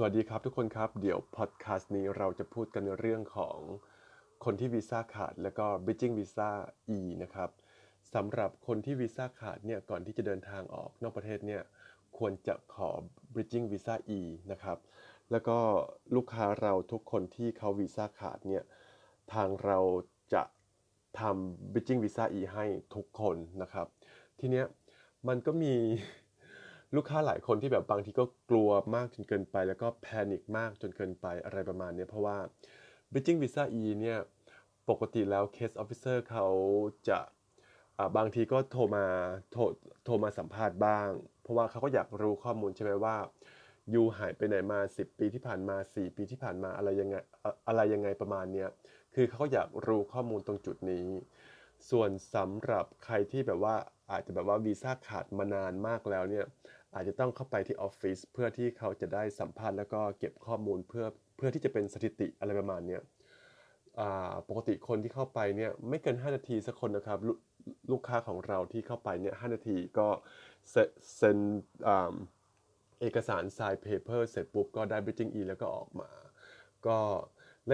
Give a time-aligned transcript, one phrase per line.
[0.00, 3.58] สวัสดีครับทุกคนครับเดี๋ยวพอดแคสต์นี้เราจะพูดกันในเรื่องของ
[4.44, 6.50] คนที่วีซ่าขาดแล้วก็ bridging visa
[6.96, 7.50] E นะครับ
[8.14, 11.62] สำหรับคนที่วีซ่าขาดเนี่ยก่อนที่จะเดินทางออกนอกประเทศเนี่ย
[12.18, 12.90] ควรจะขอ
[13.34, 14.20] bridging visa E
[14.52, 14.78] นะครับ
[15.30, 15.58] แล้วก็
[16.16, 18.62] ลูกค้าเราทุกคนที่เขาวีซ่าขาดเนี่ย
[19.32, 19.78] ทางเรา
[20.34, 20.42] จะ
[21.20, 23.86] ทำ bridging visa E ให้ทุกคนนะครับ
[24.40, 24.66] ทีเนี้ย
[25.28, 25.74] มันก็มี
[26.96, 32.36] ลูกค้าหลายคนที่แบบบางทีก็กลัวมากจนเกินไป แล้วก็แพนิคมากจนเกินไปอะไรประมาณนี้เพราะว่า
[33.12, 34.18] bridging visa E เนี่ย
[34.90, 36.46] ปกติแล้ว case officer เขา
[37.08, 37.18] จะ
[38.16, 39.06] บางทีก็โทรมา
[39.52, 39.62] โทร
[40.04, 41.08] โทรมาสัมภาษณ์บ้าง
[41.42, 43.16] เพราะว่าเขาก็อยากรู้ข้อมูลใช่ไหมว่า
[43.94, 47.16] ยูหายไปไหนมา 10 ปีที่ผ่านมา 4 ปีที่ผ่านมาอะไรยังไง
[47.68, 48.66] อะไรยังไงประมาณนี้
[49.14, 51.06] คือเขาก็อยากรู้ข้อมูลตรงจุดนี้
[51.90, 53.74] ส่วนสำหรับใครที่แบบว่า
[54.10, 56.46] อาจจะแบบว่าวีซ่าขาดมานานมากแล้วเนี่ย
[56.94, 61.06] อาจจะต้องเข้าไปที่ออฟฟิศเพื่อที่เขาจะได้สัมภาษณ์แล้วก็เก็บข้อมูลเพื่อ
[61.36, 62.98] เพื่อที่จะเป็นสถิติอะไรประมาณนี้
[64.48, 67.30] ปกติคนที่เข้าไปเนี่ยไม่เกิน 5 นาทีสักคนนะครับล
[67.92, 70.08] ลูกค้าของเราที่เข้าไปเนี่ยหนาทีก็
[71.16, 71.38] เซ็น
[73.00, 76.10] เอกสาร sign paper เสร็จปุ๊บก็ได้ bridging e แล้วก็ออกมา
[76.86, 76.98] ก็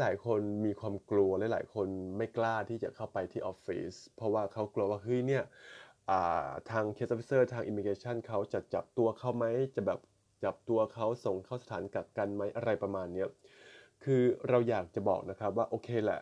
[0.00, 5.44] หลายๆคนมีความกลัวหลายๆคนไม่กล้าที่จะเข้าไปที่ออฟฟิศเพราะว่าเขากลัวว่าเฮ้ยเนี่ย
[6.70, 9.44] ทาง case officer ทาง immigration เขาจะจับตัวเขาไหม
[9.76, 10.00] จะแบบ
[10.44, 13.26] จับตัวเขาส่งเข้าสถานกักกันไหมอะไรประมาณนี้
[14.04, 16.20] คือเราอยากจะบอกนะครับว่าโอเคแหละ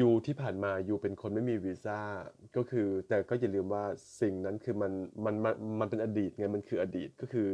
[0.00, 2.00] you ที่ผ่านมา you เป็นคนไม่มีวีซ่า
[2.56, 3.84] ก็คือ แต่ก็อย่าลืมว่า
[4.20, 4.92] สิ่งนั้นคือมัน
[5.24, 7.48] มันมันมันเป็นอดีตไงมันคืออดีตก็คือ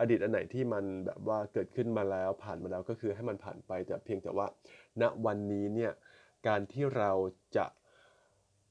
[0.00, 4.46] อดีตอันไหนที่มันแบบว่าเกิดขึ้นมาแล้วผ่านมาแล้วก็คือให้มันผ่านไปแต่เพียงแต่ว่า
[5.02, 5.92] ณวันนี้เนี่ย
[6.46, 7.12] การที่เรา
[7.56, 7.66] จะ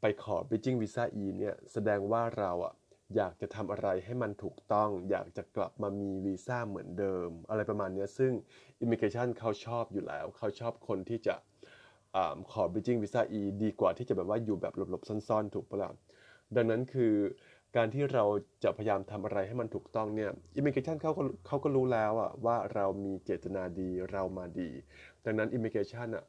[0.01, 2.73] ไปขอ bridging visa E เนี่ยแสดงว่าเราอะ
[3.15, 8.31] อยากจะทำอะไรให้มันถูกต้อง อยากจะกลับมามีวีซ่าเหมือนเดิม อะไรประมาณนี้ซึ่ง
[8.83, 11.35] immigration เขาชอบอยู่แล้ว เขาชอบคนที่จะ
[12.15, 12.17] อ
[12.51, 15.91] ขอ bridging visa E ดีกว่าที่จะแบบว่าอยู่แบบหลบๆซ่อนๆ ถูกปะล่ะ
[16.55, 17.13] ดังนั้นคือ
[17.75, 18.23] การที่เรา
[18.63, 24.69] จะพยายามทำอะไรให้มันถูกต้องเนี่ย immigration เขาก็เขาก็รู้แล้วอะว่าเรามีเจตนาดีเรามาดี
[25.25, 26.25] ดังนั้น immigration อะ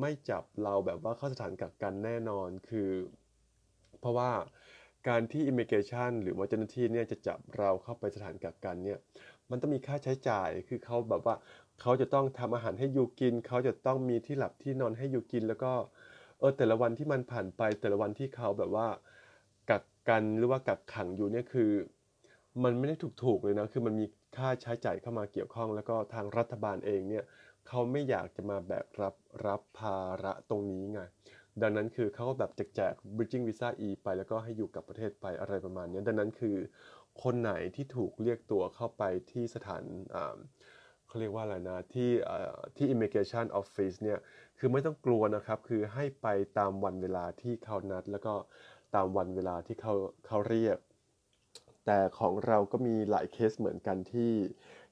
[0.00, 2.90] ไม่จับเราแบบว่าเข้าสถานกักกันแน่นอนคือ
[4.00, 4.30] เพราะว่า
[5.08, 8.98] การที่ immigration หรือว่าเจ้าหน้าที่เนี่ยจะจับเราเข้าไปสถานกักกันเนี่ย
[9.50, 11.34] มันต้องมีค่าใช้จ่ายคือเขาแบบว่า
[11.80, 15.72] เขาจะต้องทำอาหารให้ยูกิน เขาจะต้องมีที่หลับที่นอนให้ยูกิน แล้วก็
[16.38, 18.88] เออแต่ละวันที่มันผ่านไปแต่ละวันที่เขาแบบว่า
[20.08, 21.70] กันหรือว่ากักขังอยู่เนี่ยคือ
[22.64, 27.24] มันไม่ได้ถูกๆเลยนะคือมันมีค่าใช้จ่ายเข้ามาเกี่ยวข้อง แล้วก็ทางรัฐบาลเองเนี่ย
[27.68, 29.14] เขาไม่อยากจะมาแบกรับ
[29.46, 31.00] รับภาระตรงนี้ไง
[31.62, 36.56] ดังนั้นคือเขาก็แบบแจกแจก bridging visa E ไปแล้วก็ให้อยู่กับประเทศไปอะไรประมาณนี้ดังนั้นคือ
[37.22, 39.82] คนไหนที่ถูกเรียกตัวเข้าไปที่สถาน
[41.06, 42.10] เขาเรียกว่าอะไรนะที่
[42.76, 44.18] ที่ immigration office เนี่ย
[44.58, 46.26] คือไม่ต้องกลัวนะครับ คือให้ไป
[46.58, 48.34] ตามวันเวลาที่เขานัด แล้วก็
[48.94, 49.94] ตามวันเวลาที่เขา
[50.26, 50.78] เขาเรียก
[51.86, 54.32] แต่ของเราก็มีหลายเคสเหมือนกันที่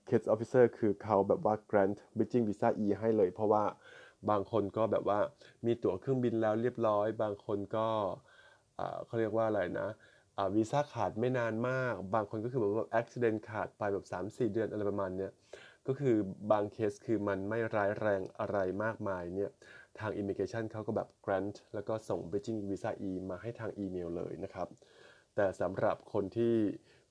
[0.09, 3.65] case officer คือเขาแบบว่า grant bridging visa E ให้เลย เพราะว่า
[4.31, 5.19] บางคนก็แบบว่า
[5.67, 7.89] มีตั๋วเครื่องบินแล้วเรียบร้อย บางคนก็
[9.07, 9.89] เขาเรียกว่าอะไรนะ
[10.55, 15.33] วีซ่าขาดไม่นานมาก บางคนก็คือแบบว่าอุบิเหตุขาดไปแบบ 3-4 เดือนอะไรประมาณเนี้ย
[15.87, 16.17] ก็คือ
[16.51, 19.51] บางเคสคือมันไม่ร้ายแรงอะไรมากมายเนี่ย
[20.01, 24.69] ทาง Immigration เขาก็แบบ grant แล้วก็ส่ง bridging visa E มาให้ทางอีเมลเลยนะครับ
[25.37, 26.55] แต่สำหรับคนที่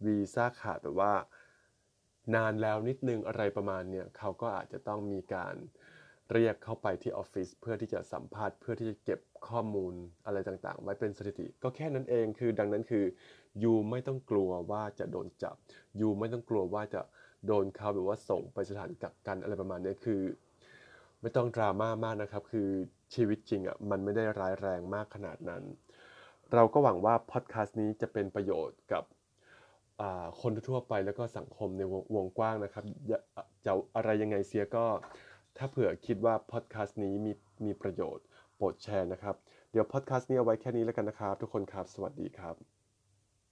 [0.06, 1.14] วีซ่าขาดแบบว่า
[2.36, 5.56] นานแล้วนิดนึงอะไรประมาณเนี่ยเขาก็อาจจะต้องมีการ
[6.34, 9.94] เรียกเข้าไปที่ออฟฟิศเพื่อที่จะสัมภาษณ์เพื่อที่จะเก็บข้อมูล
[10.26, 13.06] อะไรต่างๆ ไว้เป็นสถิติ ก็แค่นั้นเองคือดังนั้นคือ
[13.64, 15.56] ยูไม่ต้องกลัวว่าจะโดนจับ
[16.00, 17.02] ยูไม่ต้องกลัวว่าจะ
[17.48, 20.22] โดนเขาแบบว่าส่งไปสถานกักกันอะไรประมาณนี้คือ
[21.22, 22.70] ไม่ต้องดราม่ามากนะครับ คือ
[23.16, 25.64] ชีวิตจริงอะมันไม่ได้ร้ายแรงมากขนาดนั้น
[26.54, 29.04] เราก็หวังว่าพอดแคสต์นี้จะเป็นประโยชน์กับ
[30.42, 31.82] คนทั่วไปแล้วก็สังคมใน
[32.16, 32.84] วงกว้างนะครับ
[33.66, 34.86] จะอะไรยังไงเสียก็
[35.58, 37.32] ถ้าเผื่อคิดว่าพอดแคสต์นี้มี
[37.66, 39.36] มีประโยชน์โปรดแชร์นะครับ
[39.72, 42.79] เดี๋ยวพอดแคสต์นี้เอาไว้แค่นี้แล้วกันนะครับ ทุกคนครับ สวัสดีครับ